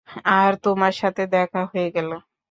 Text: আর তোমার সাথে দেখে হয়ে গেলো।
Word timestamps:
আর 0.35 0.51
তোমার 0.63 0.93
সাথে 1.01 1.23
দেখে 1.33 1.61
হয়ে 1.71 1.89
গেলো। 1.95 2.15